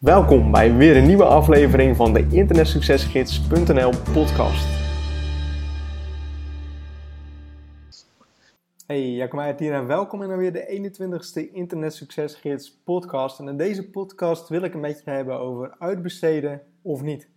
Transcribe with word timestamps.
Welkom 0.00 0.50
bij 0.50 0.74
weer 0.74 0.96
een 0.96 1.06
nieuwe 1.06 1.24
aflevering 1.24 1.96
van 1.96 2.12
de 2.12 2.28
internetsuccesgids.nl 2.30 3.90
podcast. 4.12 4.66
Hey, 8.86 9.10
Jacob 9.10 9.58
hier 9.58 9.72
en 9.72 9.86
welkom 9.86 10.22
in 10.22 10.36
weer 10.36 10.52
de 10.52 10.92
21ste 10.92 11.52
Internet 11.52 11.94
Succesgids 11.94 12.80
podcast. 12.84 13.38
En 13.38 13.48
in 13.48 13.56
deze 13.56 13.90
podcast 13.90 14.48
wil 14.48 14.62
ik 14.62 14.74
een 14.74 14.80
beetje 14.80 15.10
hebben 15.10 15.38
over 15.38 15.74
uitbesteden 15.78 16.62
of 16.82 17.02
niet. 17.02 17.28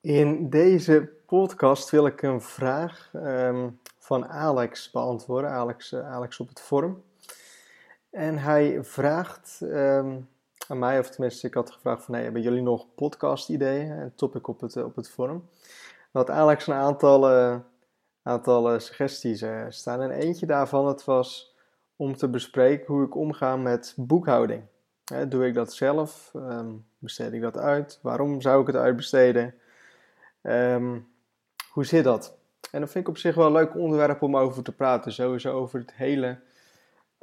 In 0.00 0.50
deze 0.50 1.12
podcast 1.26 1.90
wil 1.90 2.06
ik 2.06 2.22
een 2.22 2.40
vraag 2.40 3.10
um, 3.14 3.80
van 3.98 4.26
Alex 4.26 4.90
beantwoorden, 4.90 5.50
Alex, 5.50 5.92
uh, 5.92 6.12
Alex 6.12 6.40
op 6.40 6.48
het 6.48 6.60
forum. 6.60 7.02
En 8.16 8.38
hij 8.38 8.84
vraagt 8.84 9.60
um, 9.62 10.28
aan 10.68 10.78
mij, 10.78 10.98
of 10.98 11.10
tenminste 11.10 11.46
ik 11.46 11.54
had 11.54 11.70
gevraagd 11.70 12.04
van, 12.04 12.14
hebben 12.14 12.42
jullie 12.42 12.62
nog 12.62 12.94
podcast 12.94 13.48
ideeën? 13.48 13.90
Een 13.90 14.14
topic 14.14 14.48
op 14.48 14.60
het, 14.60 14.76
op 14.76 14.96
het 14.96 15.10
forum. 15.10 15.48
Dat 16.12 16.30
Alex 16.30 16.66
een 16.66 16.74
aantal, 16.74 17.30
aantal 18.22 18.80
suggesties 18.80 19.42
uh, 19.42 19.64
staan. 19.68 20.02
En 20.02 20.10
eentje 20.10 20.46
daarvan 20.46 20.86
het 20.86 21.04
was 21.04 21.56
om 21.96 22.16
te 22.16 22.28
bespreken 22.28 22.86
hoe 22.86 23.04
ik 23.04 23.16
omga 23.16 23.56
met 23.56 23.94
boekhouding. 23.96 24.62
doe 25.28 25.46
ik 25.46 25.54
dat 25.54 25.74
zelf? 25.74 26.32
Um, 26.34 26.86
besteed 26.98 27.32
ik 27.32 27.40
dat 27.40 27.58
uit? 27.58 27.98
Waarom 28.02 28.40
zou 28.40 28.60
ik 28.60 28.66
het 28.66 28.76
uitbesteden? 28.76 29.54
Um, 30.42 31.08
hoe 31.70 31.84
zit 31.84 32.04
dat? 32.04 32.36
En 32.70 32.80
dat 32.80 32.90
vind 32.90 33.04
ik 33.04 33.10
op 33.10 33.18
zich 33.18 33.34
wel 33.34 33.46
een 33.46 33.52
leuk 33.52 33.74
onderwerp 33.74 34.22
om 34.22 34.36
over 34.36 34.62
te 34.62 34.72
praten. 34.72 35.12
Sowieso 35.12 35.52
over 35.52 35.78
het 35.78 35.94
hele 35.94 36.38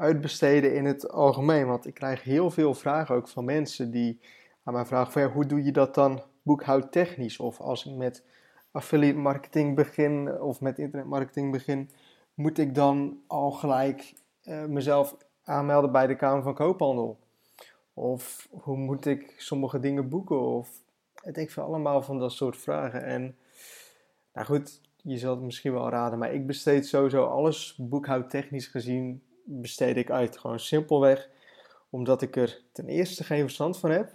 uitbesteden 0.03 0.75
in 0.75 0.85
het 0.85 1.09
algemeen. 1.09 1.67
Want 1.67 1.85
ik 1.88 1.93
krijg 1.93 2.23
heel 2.23 2.52
veel 2.52 2.73
vragen 2.73 3.16
ook 3.16 3.27
van 3.27 3.45
mensen 3.45 3.91
die 3.91 4.20
aan 4.63 4.73
mij 4.73 4.85
vragen 4.85 5.12
van 5.12 5.21
ja, 5.21 5.32
hoe 5.32 5.45
doe 5.45 5.63
je 5.63 5.71
dat 5.71 5.95
dan 5.95 6.21
boekhoudtechnisch? 6.41 7.40
Of 7.40 7.60
als 7.60 7.85
ik 7.85 7.95
met 7.95 8.23
affiliate 8.71 9.18
marketing 9.18 9.76
begin 9.76 10.41
of 10.41 10.62
met 10.62 10.79
internetmarketing 10.79 11.51
begin, 11.51 11.90
moet 12.34 12.57
ik 12.57 12.76
dan 12.76 13.21
al 13.27 13.51
gelijk 13.51 14.13
uh, 14.43 14.65
mezelf 14.65 15.18
aanmelden 15.43 15.91
bij 15.91 16.07
de 16.07 16.15
Kamer 16.15 16.43
van 16.43 16.54
Koophandel? 16.54 17.20
Of 17.93 18.48
hoe 18.51 18.77
moet 18.77 19.05
ik 19.05 19.34
sommige 19.38 19.79
dingen 19.79 20.10
boeken? 20.10 20.41
Of 20.41 20.70
ik 21.23 21.34
denk 21.34 21.51
van 21.51 21.63
allemaal 21.63 22.01
van 22.01 22.20
dat 22.20 22.32
soort 22.32 22.57
vragen. 22.57 23.04
En 23.04 23.35
nou 24.34 24.45
goed, 24.45 24.82
je 25.01 25.17
zult 25.17 25.35
het 25.35 25.45
misschien 25.45 25.73
wel 25.73 25.90
raden, 25.90 26.20
maar 26.20 26.34
ik 26.34 26.48
besteed 26.48 26.88
sowieso 26.88 27.26
alles 27.26 27.76
boekhoudtechnisch 27.77 28.67
gezien 28.67 29.21
besteed 29.44 29.98
ik 29.98 30.12
uit. 30.12 30.38
Gewoon 30.38 30.60
simpelweg 30.60 31.30
omdat 31.90 32.22
ik 32.22 32.36
er 32.36 32.62
ten 32.72 32.88
eerste 32.88 33.24
geen 33.24 33.41
verstand 33.41 33.80
van 33.80 33.91
heb. 33.91 34.12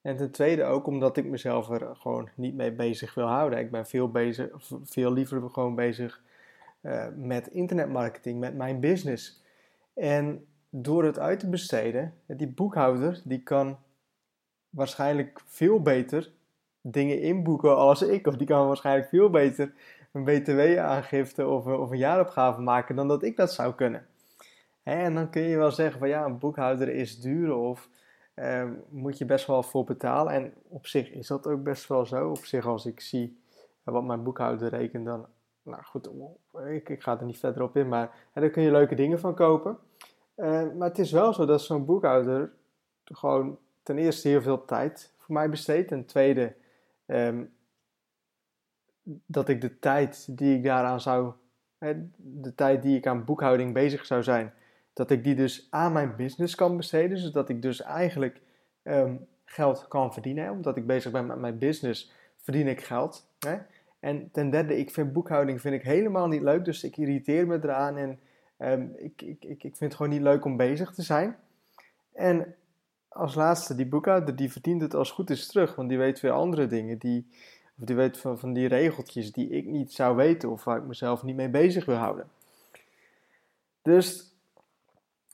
En 0.00 0.16
ten 0.16 0.30
tweede 0.30 0.64
ook 0.64 0.86
omdat 0.86 1.16
ik 1.16 1.24
mezelf 1.24 1.70
er 1.70 1.96
gewoon 1.96 2.28
niet 2.34 2.54
mee 2.54 2.72
bezig 2.72 3.14
wil 3.14 3.26
houden. 3.26 3.58
Ik 3.58 3.70
ben 3.70 3.86
veel, 3.86 4.10
bezig, 4.10 4.48
veel 4.84 5.12
liever 5.12 5.50
gewoon 5.50 5.74
bezig 5.74 6.20
uh, 6.80 7.06
met 7.16 7.46
internetmarketing, 7.46 8.40
met 8.40 8.54
mijn 8.54 8.80
business. 8.80 9.42
En 9.94 10.46
door 10.70 11.04
het 11.04 11.18
uit 11.18 11.40
te 11.40 11.48
besteden, 11.48 12.14
die 12.26 12.48
boekhouder, 12.48 13.20
die 13.24 13.42
kan 13.42 13.78
waarschijnlijk 14.70 15.40
veel 15.46 15.82
beter 15.82 16.32
dingen 16.80 17.20
inboeken 17.20 17.76
als 17.76 18.02
ik. 18.02 18.26
Of 18.26 18.36
die 18.36 18.46
kan 18.46 18.66
waarschijnlijk 18.66 19.08
veel 19.08 19.30
beter 19.30 19.72
een 20.12 20.24
btw-aangifte 20.24 21.46
of, 21.46 21.66
of 21.66 21.90
een 21.90 21.98
jaaropgave 21.98 22.60
maken 22.60 22.96
dan 22.96 23.08
dat 23.08 23.22
ik 23.22 23.36
dat 23.36 23.52
zou 23.52 23.74
kunnen. 23.74 24.06
En 24.86 25.14
dan 25.14 25.30
kun 25.30 25.42
je 25.42 25.56
wel 25.56 25.70
zeggen 25.70 25.98
van 25.98 26.08
ja, 26.08 26.24
een 26.24 26.38
boekhouder 26.38 26.88
is 26.88 27.20
duur 27.20 27.54
of 27.54 27.88
uh, 28.34 28.70
moet 28.88 29.18
je 29.18 29.24
best 29.24 29.46
wel 29.46 29.62
voor 29.62 29.84
betalen. 29.84 30.32
En 30.32 30.54
op 30.68 30.86
zich 30.86 31.10
is 31.10 31.26
dat 31.26 31.46
ook 31.46 31.62
best 31.62 31.88
wel 31.88 32.06
zo. 32.06 32.30
Op 32.30 32.44
zich 32.44 32.66
als 32.66 32.86
ik 32.86 33.00
zie 33.00 33.40
wat 33.82 34.04
mijn 34.04 34.22
boekhouder 34.22 34.68
rekent, 34.68 35.04
dan, 35.04 35.26
nou 35.62 35.82
goed, 35.82 36.10
ik, 36.68 36.88
ik 36.88 37.02
ga 37.02 37.18
er 37.18 37.24
niet 37.24 37.38
verder 37.38 37.62
op 37.62 37.76
in, 37.76 37.88
maar 37.88 38.10
en 38.32 38.40
daar 38.40 38.50
kun 38.50 38.62
je 38.62 38.70
leuke 38.70 38.94
dingen 38.94 39.20
van 39.20 39.34
kopen. 39.34 39.78
Uh, 40.36 40.72
maar 40.72 40.88
het 40.88 40.98
is 40.98 41.12
wel 41.12 41.32
zo 41.32 41.44
dat 41.46 41.62
zo'n 41.62 41.84
boekhouder 41.84 42.52
gewoon 43.04 43.58
ten 43.82 43.98
eerste 43.98 44.28
heel 44.28 44.42
veel 44.42 44.64
tijd 44.64 45.12
voor 45.16 45.34
mij 45.34 45.50
besteedt. 45.50 45.88
Ten 45.88 46.04
tweede 46.04 46.54
um, 47.06 47.52
dat 49.02 49.48
ik 49.48 49.60
de 49.60 49.78
tijd 49.78 50.36
die 50.38 50.56
ik 50.56 50.64
daaraan 50.64 51.00
zou, 51.00 51.32
de 52.16 52.54
tijd 52.54 52.82
die 52.82 52.96
ik 52.96 53.06
aan 53.06 53.24
boekhouding 53.24 53.72
bezig 53.72 54.06
zou 54.06 54.22
zijn, 54.22 54.54
dat 54.96 55.10
ik 55.10 55.24
die 55.24 55.34
dus 55.34 55.66
aan 55.70 55.92
mijn 55.92 56.16
business 56.16 56.54
kan 56.54 56.76
besteden. 56.76 57.18
Zodat 57.18 57.48
ik 57.48 57.62
dus 57.62 57.82
eigenlijk 57.82 58.40
um, 58.82 59.26
geld 59.44 59.88
kan 59.88 60.12
verdienen. 60.12 60.50
Omdat 60.50 60.76
ik 60.76 60.86
bezig 60.86 61.12
ben 61.12 61.26
met 61.26 61.38
mijn 61.38 61.58
business, 61.58 62.12
verdien 62.36 62.68
ik 62.68 62.80
geld. 62.80 63.28
Hè? 63.38 63.56
En 64.00 64.30
ten 64.32 64.50
derde, 64.50 64.78
ik 64.78 64.90
vind 64.90 65.12
boekhouding 65.12 65.60
vind 65.60 65.74
ik 65.74 65.82
helemaal 65.82 66.28
niet 66.28 66.42
leuk. 66.42 66.64
Dus 66.64 66.84
ik 66.84 66.96
irriteer 66.96 67.46
me 67.46 67.58
eraan 67.62 67.96
en 67.96 68.18
um, 68.58 68.92
ik, 68.96 69.22
ik, 69.22 69.44
ik, 69.44 69.64
ik 69.64 69.76
vind 69.76 69.80
het 69.80 69.94
gewoon 69.94 70.12
niet 70.12 70.22
leuk 70.22 70.44
om 70.44 70.56
bezig 70.56 70.92
te 70.92 71.02
zijn. 71.02 71.36
En 72.12 72.54
als 73.08 73.34
laatste, 73.34 73.74
die 73.74 73.86
boekhouder, 73.86 74.36
die 74.36 74.52
verdient 74.52 74.82
het 74.82 74.94
als 74.94 75.10
goed 75.10 75.30
is 75.30 75.46
terug. 75.46 75.74
Want 75.74 75.88
die 75.88 75.98
weet 75.98 76.20
weer 76.20 76.32
andere 76.32 76.66
dingen. 76.66 76.98
Die, 76.98 77.26
of 77.78 77.84
die 77.84 77.96
weet 77.96 78.18
van, 78.18 78.38
van 78.38 78.52
die 78.52 78.68
regeltjes 78.68 79.32
die 79.32 79.48
ik 79.48 79.66
niet 79.66 79.92
zou 79.92 80.16
weten. 80.16 80.50
Of 80.50 80.64
waar 80.64 80.78
ik 80.78 80.86
mezelf 80.86 81.22
niet 81.22 81.36
mee 81.36 81.48
bezig 81.48 81.84
wil 81.84 81.96
houden. 81.96 82.28
Dus 83.82 84.34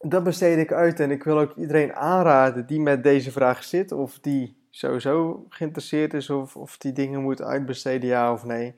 dat 0.02 0.24
besteed 0.24 0.58
ik 0.58 0.72
uit 0.72 1.00
en 1.00 1.10
ik 1.10 1.24
wil 1.24 1.38
ook 1.38 1.56
iedereen 1.56 1.94
aanraden 1.94 2.66
die 2.66 2.80
met 2.80 3.02
deze 3.02 3.32
vraag 3.32 3.64
zit 3.64 3.92
of 3.92 4.18
die 4.18 4.56
sowieso 4.70 5.46
geïnteresseerd 5.48 6.14
is 6.14 6.30
of, 6.30 6.56
of 6.56 6.78
die 6.78 6.92
dingen 6.92 7.22
moet 7.22 7.42
uitbesteden, 7.42 8.08
ja 8.08 8.32
of 8.32 8.44
nee. 8.44 8.74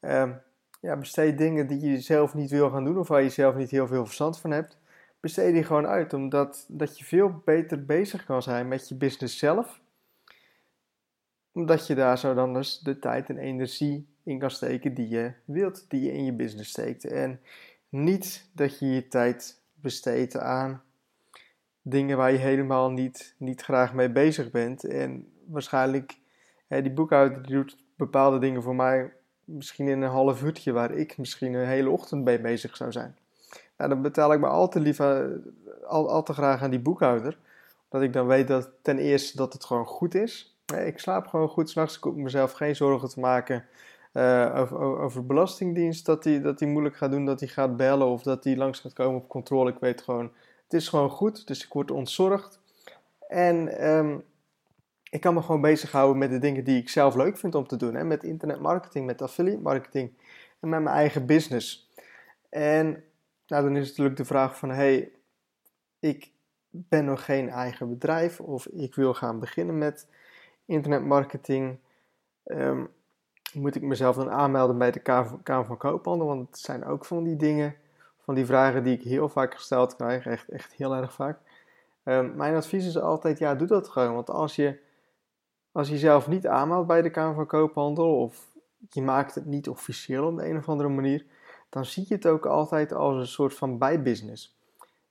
Um, 0.00 0.40
ja, 0.80 0.96
besteed 0.96 1.38
dingen 1.38 1.66
die 1.66 1.80
je 1.80 2.00
zelf 2.00 2.34
niet 2.34 2.50
wil 2.50 2.70
gaan 2.70 2.84
doen 2.84 2.98
of 2.98 3.08
waar 3.08 3.22
je 3.22 3.28
zelf 3.28 3.54
niet 3.54 3.70
heel 3.70 3.86
veel 3.86 4.04
verstand 4.04 4.38
van 4.38 4.50
hebt. 4.50 4.78
Besteed 5.20 5.52
die 5.52 5.64
gewoon 5.64 5.86
uit, 5.86 6.12
omdat 6.12 6.64
dat 6.68 6.98
je 6.98 7.04
veel 7.04 7.42
beter 7.44 7.84
bezig 7.84 8.24
kan 8.24 8.42
zijn 8.42 8.68
met 8.68 8.88
je 8.88 8.94
business 8.94 9.38
zelf. 9.38 9.80
Omdat 11.52 11.86
je 11.86 11.94
daar 11.94 12.18
zo 12.18 12.34
dan 12.34 12.54
dus 12.54 12.78
de 12.78 12.98
tijd 12.98 13.28
en 13.28 13.38
energie 13.38 14.08
in 14.22 14.38
kan 14.38 14.50
steken 14.50 14.94
die 14.94 15.08
je 15.08 15.32
wilt, 15.44 15.84
die 15.88 16.02
je 16.02 16.12
in 16.12 16.24
je 16.24 16.32
business 16.32 16.70
steekt. 16.70 17.04
En 17.04 17.40
niet 17.88 18.48
dat 18.52 18.78
je 18.78 18.86
je 18.86 19.08
tijd 19.08 19.60
besteed 19.86 20.36
aan 20.36 20.82
dingen 21.82 22.16
waar 22.16 22.32
je 22.32 22.38
helemaal 22.38 22.90
niet, 22.90 23.34
niet 23.38 23.62
graag 23.62 23.94
mee 23.94 24.10
bezig 24.10 24.50
bent. 24.50 24.84
En 24.84 25.32
waarschijnlijk, 25.46 26.18
hè, 26.66 26.82
die 26.82 26.92
boekhouder 26.92 27.42
die 27.42 27.54
doet 27.54 27.76
bepaalde 27.96 28.38
dingen 28.38 28.62
voor 28.62 28.74
mij 28.74 29.12
misschien 29.44 29.88
in 29.88 30.02
een 30.02 30.10
half 30.10 30.42
uurtje, 30.42 30.72
waar 30.72 30.90
ik 30.90 31.18
misschien 31.18 31.54
een 31.54 31.66
hele 31.66 31.90
ochtend 31.90 32.24
mee 32.24 32.40
bezig 32.40 32.76
zou 32.76 32.92
zijn. 32.92 33.16
Nou, 33.76 33.90
dan 33.90 34.02
betaal 34.02 34.32
ik 34.32 34.40
me 34.40 34.46
al 34.46 34.68
te 34.68 34.80
lief, 34.80 35.00
al, 35.00 36.10
al 36.10 36.22
te 36.22 36.32
graag 36.32 36.62
aan 36.62 36.70
die 36.70 36.80
boekhouder. 36.80 37.38
Dat 37.88 38.02
ik 38.02 38.12
dan 38.12 38.26
weet 38.26 38.48
dat 38.48 38.70
ten 38.82 38.98
eerste 38.98 39.36
dat 39.36 39.52
het 39.52 39.64
gewoon 39.64 39.86
goed 39.86 40.14
is. 40.14 40.58
Ik 40.84 40.98
slaap 40.98 41.26
gewoon 41.26 41.48
goed 41.48 41.70
s'nachts. 41.70 41.96
Ik 41.96 42.02
hoef 42.02 42.14
mezelf 42.14 42.52
geen 42.52 42.76
zorgen 42.76 43.08
te 43.08 43.20
maken 43.20 43.64
uh, 44.16 44.52
over, 44.56 44.78
over 44.78 45.26
Belastingdienst 45.26 46.06
dat 46.06 46.24
hij 46.24 46.40
dat 46.40 46.60
moeilijk 46.60 46.96
gaat 46.96 47.10
doen, 47.10 47.24
dat 47.24 47.40
hij 47.40 47.48
gaat 47.48 47.76
bellen 47.76 48.06
of 48.06 48.22
dat 48.22 48.44
hij 48.44 48.56
langs 48.56 48.80
gaat 48.80 48.92
komen 48.92 49.20
op 49.20 49.28
controle. 49.28 49.70
Ik 49.70 49.78
weet 49.78 50.02
gewoon, 50.02 50.32
het 50.62 50.72
is 50.72 50.88
gewoon 50.88 51.10
goed, 51.10 51.46
dus 51.46 51.64
ik 51.64 51.72
word 51.72 51.90
ontzorgd. 51.90 52.60
En 53.28 53.88
um, 53.88 54.24
ik 55.10 55.20
kan 55.20 55.34
me 55.34 55.42
gewoon 55.42 55.60
bezighouden 55.60 56.18
met 56.18 56.30
de 56.30 56.38
dingen 56.38 56.64
die 56.64 56.80
ik 56.80 56.88
zelf 56.88 57.14
leuk 57.14 57.36
vind 57.36 57.54
om 57.54 57.66
te 57.66 57.76
doen. 57.76 57.94
Hè? 57.94 58.04
Met 58.04 58.24
internetmarketing, 58.24 59.06
met 59.06 59.22
affiliate 59.22 59.62
marketing 59.62 60.12
en 60.60 60.68
met 60.68 60.82
mijn 60.82 60.96
eigen 60.96 61.26
business. 61.26 61.90
En 62.48 63.04
nou, 63.46 63.62
dan 63.62 63.76
is 63.76 63.88
natuurlijk 63.88 64.16
de 64.16 64.24
vraag 64.24 64.58
van, 64.58 64.70
hey, 64.70 65.12
ik 65.98 66.30
ben 66.70 67.04
nog 67.04 67.24
geen 67.24 67.48
eigen 67.48 67.88
bedrijf 67.88 68.40
of 68.40 68.66
ik 68.66 68.94
wil 68.94 69.14
gaan 69.14 69.38
beginnen 69.38 69.78
met 69.78 70.08
internetmarketing. 70.64 71.78
Um, 72.44 72.94
moet 73.56 73.74
ik 73.74 73.82
mezelf 73.82 74.16
dan 74.16 74.30
aanmelden 74.30 74.78
bij 74.78 74.90
de 74.90 75.00
Kamer 75.42 75.66
van 75.66 75.76
Koophandel? 75.76 76.26
Want 76.26 76.48
het 76.48 76.58
zijn 76.58 76.84
ook 76.84 77.04
van 77.04 77.24
die 77.24 77.36
dingen, 77.36 77.74
van 78.24 78.34
die 78.34 78.46
vragen 78.46 78.84
die 78.84 78.94
ik 78.94 79.02
heel 79.02 79.28
vaak 79.28 79.54
gesteld 79.54 79.96
krijg, 79.96 80.26
echt, 80.26 80.48
echt 80.48 80.72
heel 80.72 80.94
erg 80.94 81.12
vaak. 81.12 81.38
Um, 82.04 82.36
mijn 82.36 82.54
advies 82.54 82.86
is 82.86 82.98
altijd, 82.98 83.38
ja, 83.38 83.54
doe 83.54 83.66
dat 83.66 83.88
gewoon. 83.88 84.14
Want 84.14 84.30
als 84.30 84.56
je, 84.56 84.78
als 85.72 85.86
je 85.86 85.92
jezelf 85.92 86.28
niet 86.28 86.46
aanmeldt 86.46 86.86
bij 86.86 87.02
de 87.02 87.10
Kamer 87.10 87.34
van 87.34 87.46
Koophandel, 87.46 88.20
of 88.20 88.46
je 88.90 89.02
maakt 89.02 89.34
het 89.34 89.46
niet 89.46 89.68
officieel 89.68 90.26
op 90.26 90.36
de 90.36 90.48
een 90.48 90.56
of 90.56 90.68
andere 90.68 90.88
manier, 90.88 91.24
dan 91.68 91.84
zie 91.84 92.04
je 92.08 92.14
het 92.14 92.26
ook 92.26 92.46
altijd 92.46 92.92
als 92.92 93.16
een 93.16 93.26
soort 93.26 93.54
van 93.54 93.78
bijbusiness. 93.78 94.56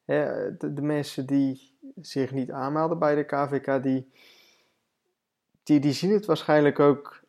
de, 0.06 0.56
de, 0.60 0.82
mensen 0.82 1.26
die 1.26 1.78
zich 2.02 2.32
niet 2.32 2.52
aanmelden 2.52 3.00
bij 3.00 3.16
de 3.16 3.24
KVK, 3.24 3.84
die, 3.84 4.12
die, 5.64 5.80
die 5.80 5.94
zien 5.94 6.12
het 6.12 6.26
waarschijnlijk 6.26 6.80
ook 6.80 7.24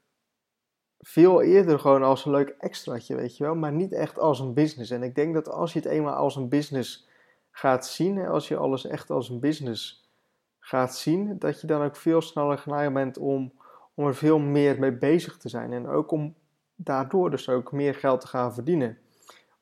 veel 1.00 1.42
eerder 1.42 1.78
gewoon 1.78 2.02
als 2.02 2.24
een 2.24 2.30
leuk 2.30 2.48
extraatje, 2.58 3.14
weet 3.16 3.36
je 3.36 3.44
wel, 3.44 3.54
maar 3.54 3.72
niet 3.72 3.92
echt 3.92 4.18
als 4.18 4.40
een 4.40 4.54
business. 4.54 4.90
En 4.90 5.02
ik 5.02 5.14
denk 5.14 5.34
dat 5.34 5.48
als 5.48 5.72
je 5.72 5.78
het 5.78 5.88
eenmaal 5.88 6.14
als 6.14 6.36
een 6.36 6.48
business 6.48 7.08
gaat 7.50 7.86
zien, 7.86 8.26
als 8.26 8.48
je 8.48 8.56
alles 8.56 8.86
echt 8.86 9.10
als 9.10 9.28
een 9.28 9.40
business 9.40 10.10
gaat 10.58 10.96
zien, 10.96 11.38
dat 11.38 11.60
je 11.60 11.66
dan 11.66 11.82
ook 11.82 11.96
veel 11.96 12.20
sneller 12.20 12.58
geneigd 12.58 12.92
bent 12.92 13.18
om, 13.18 13.52
om 13.94 14.06
er 14.06 14.14
veel 14.14 14.38
meer 14.38 14.78
mee 14.78 14.92
bezig 14.92 15.36
te 15.36 15.48
zijn. 15.48 15.72
En 15.72 15.88
ook 15.88 16.10
om 16.10 16.34
daardoor 16.74 17.30
dus 17.30 17.48
ook 17.48 17.72
meer 17.72 17.94
geld 17.94 18.20
te 18.20 18.26
gaan 18.26 18.54
verdienen. 18.54 18.98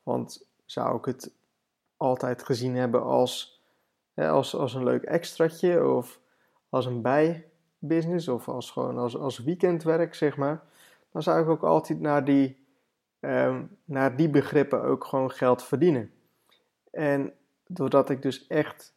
Want 0.02 0.46
zou 0.64 0.96
ik 0.96 1.04
het 1.04 1.34
altijd 1.96 2.42
gezien 2.42 2.76
hebben 2.76 3.02
als, 3.02 3.62
als, 4.14 4.56
als 4.56 4.74
een 4.74 4.84
leuk 4.84 5.02
extraatje 5.02 5.88
of 5.88 6.20
als 6.68 6.86
een 6.86 7.02
bijbusiness 7.02 8.28
of 8.28 8.48
als 8.48 8.70
gewoon 8.70 8.98
als, 8.98 9.16
als 9.16 9.38
weekendwerk, 9.38 10.14
zeg 10.14 10.36
maar, 10.36 10.62
dan 11.14 11.22
zou 11.22 11.42
ik 11.42 11.48
ook 11.48 11.62
altijd 11.62 12.00
naar 12.00 12.24
die, 12.24 12.66
um, 13.20 13.78
naar 13.84 14.16
die 14.16 14.28
begrippen 14.28 14.82
ook 14.82 15.04
gewoon 15.04 15.30
geld 15.30 15.62
verdienen. 15.62 16.10
En 16.90 17.32
doordat 17.66 18.10
ik 18.10 18.22
dus 18.22 18.46
echt 18.46 18.94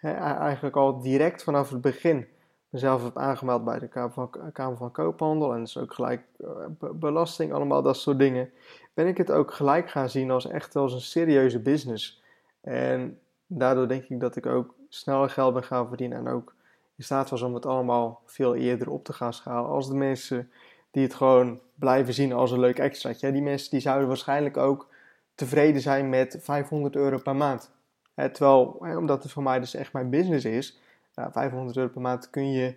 eigenlijk 0.00 0.76
al 0.76 1.00
direct 1.00 1.42
vanaf 1.42 1.70
het 1.70 1.80
begin 1.80 2.26
mezelf 2.68 3.02
heb 3.02 3.16
aangemeld 3.16 3.64
bij 3.64 3.78
de 3.78 3.88
Kamer 3.88 4.12
van, 4.12 4.30
Kamer 4.52 4.76
van 4.76 4.92
Koophandel 4.92 5.54
en 5.54 5.60
dus 5.60 5.78
ook 5.78 5.94
gelijk 5.94 6.22
uh, 6.38 6.90
belasting, 6.92 7.52
allemaal 7.52 7.82
dat 7.82 7.96
soort 7.96 8.18
dingen, 8.18 8.50
ben 8.94 9.06
ik 9.06 9.16
het 9.16 9.30
ook 9.30 9.52
gelijk 9.52 9.90
gaan 9.90 10.10
zien 10.10 10.30
als 10.30 10.46
echt 10.46 10.76
als 10.76 10.92
een 10.92 11.00
serieuze 11.00 11.60
business. 11.60 12.22
En 12.60 13.18
daardoor 13.46 13.88
denk 13.88 14.04
ik 14.04 14.20
dat 14.20 14.36
ik 14.36 14.46
ook 14.46 14.74
sneller 14.88 15.30
geld 15.30 15.54
ben 15.54 15.64
gaan 15.64 15.88
verdienen 15.88 16.18
en 16.18 16.28
ook 16.28 16.54
in 16.96 17.04
staat 17.04 17.30
was 17.30 17.42
om 17.42 17.54
het 17.54 17.66
allemaal 17.66 18.22
veel 18.24 18.54
eerder 18.54 18.90
op 18.90 19.04
te 19.04 19.12
gaan 19.12 19.32
schalen 19.32 19.70
als 19.70 19.88
de 19.88 19.94
mensen 19.94 20.50
die 20.96 21.04
het 21.04 21.14
gewoon 21.14 21.60
blijven 21.74 22.14
zien 22.14 22.32
als 22.32 22.50
een 22.50 22.60
leuk 22.60 22.78
extraatje. 22.78 23.32
Die 23.32 23.42
mensen 23.42 23.70
die 23.70 23.80
zouden 23.80 24.08
waarschijnlijk 24.08 24.56
ook 24.56 24.88
tevreden 25.34 25.80
zijn 25.80 26.08
met 26.08 26.38
500 26.40 26.96
euro 26.96 27.18
per 27.18 27.36
maand. 27.36 27.70
terwijl, 28.14 28.64
omdat 28.80 29.22
het 29.22 29.32
voor 29.32 29.42
mij 29.42 29.60
dus 29.60 29.74
echt 29.74 29.92
mijn 29.92 30.10
business 30.10 30.44
is, 30.44 30.78
nou, 31.14 31.32
500 31.32 31.76
euro 31.76 31.88
per 31.88 32.00
maand 32.00 32.30
kun 32.30 32.52
je, 32.52 32.74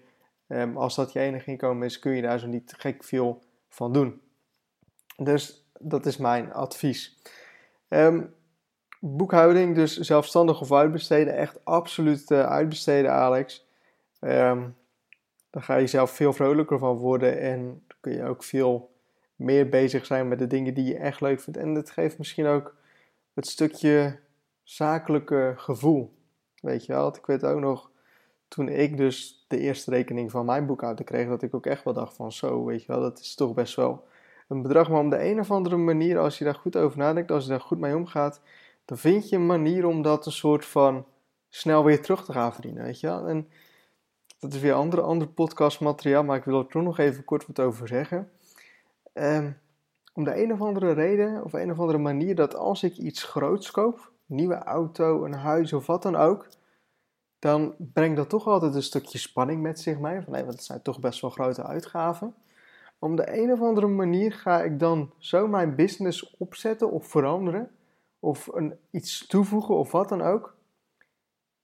ehm, 0.48 0.78
als 0.78 0.96
dat 0.96 1.14
je 1.14 1.20
enige 1.20 1.50
inkomen 1.52 1.86
is, 1.86 2.00
kun 2.00 2.12
je 2.12 2.22
daar 2.22 2.40
zo 2.40 2.48
niet 2.48 2.74
gek 2.78 3.04
veel 3.04 3.42
van 3.70 3.94
doen. 3.94 4.22
Dus 5.18 5.70
dat 5.80 6.06
is 6.06 6.18
mijn 6.18 6.54
advies. 6.54 7.22
Ehm, 7.88 8.22
boekhouding, 9.00 9.76
dus 9.76 9.98
zelfstandig 9.98 10.62
of 10.62 10.72
uitbesteden, 10.72 11.36
echt 11.36 11.66
absoluut 11.66 12.32
uh, 12.32 12.46
uitbesteden, 12.46 13.12
Alex. 13.12 13.68
Um, 14.20 14.78
dan 15.50 15.64
ga 15.64 15.76
je 15.76 15.88
zelf 15.88 16.12
veel 16.12 16.34
vrolijker 16.34 16.80
van 16.80 16.96
worden 16.96 17.40
en 17.40 17.84
kun 18.00 18.14
je 18.14 18.24
ook 18.24 18.44
veel 18.44 18.92
meer 19.36 19.70
bezig 19.70 20.06
zijn 20.06 20.28
met 20.28 20.40
de 20.40 20.48
dingen 20.48 20.74
die 20.74 20.86
je 20.86 20.98
echt 20.98 21.22
leuk 21.22 21.40
vindt. 21.40 21.60
En 21.60 21.76
het 21.76 21.90
geeft 21.90 22.18
misschien 22.18 22.46
ook 22.46 22.76
het 23.34 23.48
stukje 23.48 24.20
zakelijke 24.64 25.54
gevoel. 25.58 26.18
Weet 26.62 26.86
je 26.86 26.94
wel, 26.94 27.16
ik 27.16 27.26
weet 27.26 27.44
ook 27.44 27.60
nog, 27.60 27.92
toen 28.48 28.70
ik 28.70 28.98
dus 28.98 29.46
de 29.48 29.58
eerste 29.58 29.92
rekening 29.92 30.32
van 30.32 30.46
mijn 30.46 30.66
boekhouder 30.66 31.06
kreeg, 31.06 31.28
dat 31.28 31.42
ik 31.42 31.54
ook 31.54 31.66
echt 31.66 31.84
wel 31.84 31.94
dacht 31.94 32.16
van 32.16 32.32
zo, 32.32 32.66
weet 32.66 32.82
je 32.82 32.88
wel, 32.88 33.02
dat 33.02 33.20
is 33.20 33.36
toch 33.36 33.54
best 33.54 33.76
wel 33.76 34.08
een 34.48 34.62
bedrag. 34.62 34.90
Maar 34.90 35.00
om 35.00 35.10
de 35.10 35.24
een 35.24 35.40
of 35.40 35.52
andere 35.52 35.78
manier, 35.78 36.20
als 36.20 36.38
je 36.38 36.44
daar 36.44 36.56
goed 36.56 36.76
over 36.76 36.98
nadenkt, 36.98 37.32
als 37.32 37.44
je 37.44 37.50
daar 37.50 37.62
goed 37.62 37.80
mee 37.80 37.96
omgaat, 37.96 38.42
dan 38.86 38.98
vind 38.98 39.30
je 39.30 39.36
een 39.36 39.46
manier 39.46 39.86
om 39.86 40.02
dat 40.02 40.26
een 40.26 40.32
soort 40.32 40.66
van 40.66 41.06
snel 41.50 41.84
weer 41.84 42.02
terug 42.02 42.26
te 42.26 42.32
gaan 42.32 42.54
verdienen, 42.54 42.84
weet 42.84 43.00
je 43.00 43.08
wel. 43.08 43.28
En 43.28 43.48
dat 44.40 44.54
is 44.54 44.60
weer 44.60 44.74
andere, 44.74 45.02
andere 45.02 45.32
podcastmateriaal, 45.32 46.24
maar 46.24 46.38
ik 46.38 46.44
wil 46.44 46.60
er 46.60 46.68
toch 46.68 46.84
nog 46.84 46.98
even 46.98 47.24
kort 47.24 47.48
wat 47.48 47.60
over 47.60 47.88
zeggen. 47.88 48.32
Um, 49.14 49.58
om 50.14 50.24
de 50.24 50.44
een 50.44 50.52
of 50.52 50.62
andere 50.62 50.92
reden, 50.92 51.44
of 51.44 51.54
een 51.54 51.72
of 51.72 51.80
andere 51.80 51.98
manier, 51.98 52.36
dat 52.36 52.56
als 52.56 52.84
ik 52.84 52.98
iets 52.98 53.24
groots 53.24 53.72
koop, 53.72 54.12
nieuwe 54.26 54.56
auto, 54.56 55.26
een 55.26 55.34
huis 55.34 55.74
of 55.74 55.86
wat 55.86 56.04
dan 56.04 56.16
ook, 56.16 56.48
dan 57.40 57.76
brengt 57.78 58.18
dat 58.18 58.30
toch 58.30 58.48
altijd 58.48 58.76
een 58.76 58.84
stukje 58.84 59.18
spanning 59.18 59.62
met 59.62 59.80
zich 59.80 60.00
mee. 60.00 60.22
Van, 60.22 60.34
nee, 60.34 60.44
want 60.44 60.54
het 60.54 60.64
zijn 60.64 60.82
toch 60.82 61.00
best 61.00 61.22
wel 61.22 61.30
grote 61.30 61.64
uitgaven. 61.64 62.36
Om 63.00 63.16
de 63.16 63.38
een 63.42 63.52
of 63.52 63.62
andere 63.62 63.88
manier 63.88 64.34
ga 64.34 64.64
ik 64.64 64.80
dan 64.80 65.14
zo 65.18 65.48
mijn 65.48 65.76
business 65.76 66.36
opzetten 66.38 66.92
of 66.92 67.08
veranderen, 67.08 67.72
of 68.20 68.48
een, 68.48 68.78
iets 68.92 69.28
toevoegen 69.28 69.76
of 69.76 69.92
wat 69.92 70.10
dan 70.10 70.22
ook, 70.22 70.56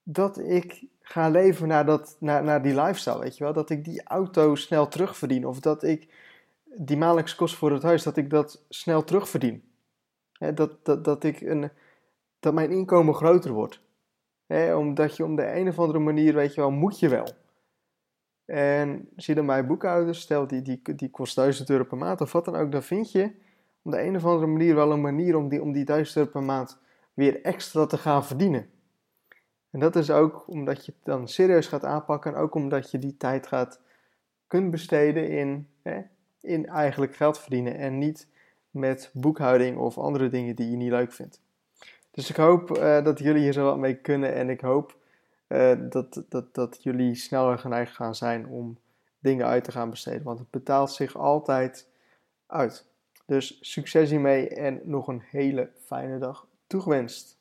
dat 0.04 0.38
ik 0.39 0.86
ga 1.07 1.30
leven 1.30 1.68
naar, 1.68 1.86
dat, 1.86 2.16
naar, 2.19 2.44
naar 2.44 2.62
die 2.62 2.81
lifestyle, 2.81 3.19
weet 3.19 3.38
je 3.38 3.44
wel. 3.44 3.54
Dat 3.54 3.69
ik 3.69 3.84
die 3.84 4.04
auto 4.04 4.56
snel 4.56 4.88
terugverdien. 4.88 5.48
Of 5.48 5.60
dat 5.60 5.84
ik 5.84 6.13
die 6.63 6.98
maandelijkse 6.98 7.36
kost 7.36 7.56
voor 7.56 7.72
het 7.72 7.84
huis, 7.84 8.04
dat 8.04 8.18
ik 8.18 8.30
dat 8.30 8.66
snel 8.69 9.04
terugverdien. 9.04 9.63
Dat, 10.54 10.86
dat, 10.86 11.04
dat, 11.04 11.24
ik 11.24 11.42
een, 11.42 11.72
dat 12.40 12.54
mijn 12.54 12.72
inkomen 12.72 13.13
groter 13.13 13.52
wordt. 13.52 13.81
omdat 14.75 15.18
je 15.18 15.24
om 15.24 15.36
de 15.36 15.56
een 15.56 15.68
of 15.68 15.80
andere 15.80 16.00
manier, 16.00 16.34
weet 16.34 16.54
je 16.54 16.62
wel, 16.62 16.72
moet 16.72 17.00
je 17.00 17.10
wel. 17.10 17.28
En 18.46 19.10
zie 19.16 19.36
dan 19.36 19.46
bij 19.46 19.66
boekhouders, 19.66 20.22
stel 20.22 20.48
die, 20.48 20.62
die, 20.62 20.96
die 20.96 21.10
kost 21.10 21.36
1000 21.36 21.69
euro 21.69 21.84
per 21.84 21.98
maand 21.98 22.22
of 22.22 22.31
wat 22.31 22.46
dan 22.46 22.56
ook, 22.56 22.72
dan 22.72 22.84
vind 22.84 23.12
je 23.12 23.31
op 23.81 23.92
de 23.92 24.02
een 24.02 24.16
of 24.16 24.25
andere 24.25 24.48
manier 24.48 24.75
wel 24.75 24.92
een 24.92 25.02
manier 25.02 25.36
om 25.36 25.50
die, 25.50 25.62
om 25.62 25.72
die 25.72 25.86
1000 25.86 26.18
euro 26.18 26.30
per 26.30 26.44
maand 26.44 26.80
weer 27.13 27.42
extra 27.42 27.86
te 27.86 27.98
gaan 27.98 28.25
verdienen. 28.25 28.69
En 29.75 29.81
dat 29.81 29.95
is 29.95 30.12
ook 30.12 30.48
omdat 30.48 30.86
je 30.86 30.92
het 30.92 31.06
dan 31.06 31.27
serieus 31.27 31.68
gaat 31.68 31.83
aanpakken 31.83 32.33
en 32.33 32.39
ook 32.39 32.56
omdat 32.56 32.92
je 32.92 33.00
die 33.00 33.18
tijd 33.18 33.48
gaat 33.48 33.80
kunt 34.48 34.72
besteden 34.72 35.30
in, 35.30 35.68
hè, 35.81 36.01
in 36.42 36.68
eigenlijk 36.68 37.16
geld 37.16 37.39
verdienen 37.39 37.77
en 37.77 37.98
niet 37.98 38.27
met 38.69 39.10
boekhouding 39.13 39.77
of 39.77 39.98
andere 39.98 40.30
dingen 40.30 40.56
die 40.56 40.72
je 40.72 40.77
niet 40.77 40.89
leuk 40.89 41.13
vindt. 41.13 41.42
Dus 42.12 42.30
ik 42.30 42.36
hoop 42.36 42.77
uh, 42.77 43.04
dat 43.04 43.19
jullie 43.19 43.42
hier 43.42 43.54
zo 43.54 43.63
wat 43.63 43.77
mee 43.77 43.95
kunnen 43.95 44.33
en 44.33 44.50
ik 44.50 44.62
hoop 44.62 44.98
uh, 45.48 45.72
dat, 45.89 46.24
dat, 46.30 46.54
dat 46.54 46.83
jullie 46.83 47.16
sneller 47.16 47.60
geneigd 47.60 47.95
gaan 47.95 48.16
zijn 48.16 48.48
om 48.48 48.78
dingen 49.19 49.45
uit 49.45 49.63
te 49.63 49.71
gaan 49.71 49.89
besteden, 49.89 50.24
want 50.24 50.39
het 50.39 50.50
betaalt 50.50 50.92
zich 50.92 51.18
altijd 51.18 51.89
uit. 52.48 52.86
Dus 53.25 53.57
succes 53.62 54.10
hiermee 54.10 54.50
en 54.50 54.81
nog 54.83 55.07
een 55.07 55.24
hele 55.25 55.69
fijne 55.86 56.18
dag 56.18 56.48
toegewenst. 56.68 57.35